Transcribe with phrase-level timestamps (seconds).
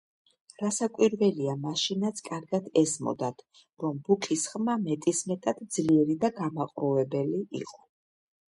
[0.59, 3.45] რასაკვირველია, მაშინაც კარგად ესმოდათ,
[3.85, 7.83] რომ ბუკის ხმა მეტისმეტად ძლიერი და გამაყრუებელი იყო.